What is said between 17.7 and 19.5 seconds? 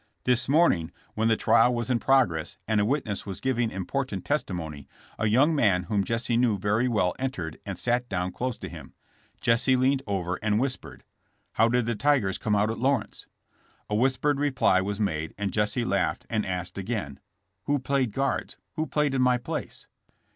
played guards? Who played in my